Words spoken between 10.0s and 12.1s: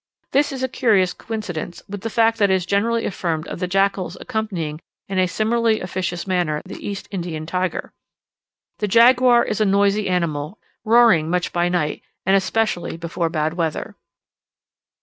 animal, roaring much by night,